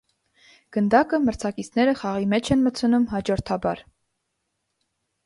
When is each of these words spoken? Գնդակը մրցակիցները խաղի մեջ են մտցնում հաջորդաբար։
Գնդակը 0.77 1.19
մրցակիցները 1.25 1.93
խաղի 1.99 2.25
մեջ 2.31 2.49
են 2.55 2.63
մտցնում 2.69 3.05
հաջորդաբար։ 3.13 3.85